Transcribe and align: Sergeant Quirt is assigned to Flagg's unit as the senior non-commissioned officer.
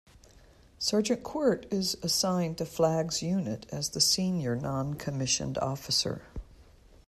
Sergeant 0.79 1.21
Quirt 1.21 1.67
is 1.71 1.95
assigned 2.01 2.57
to 2.57 2.65
Flagg's 2.65 3.21
unit 3.21 3.67
as 3.71 3.89
the 3.89 4.01
senior 4.01 4.55
non-commissioned 4.55 5.59
officer. 5.59 6.23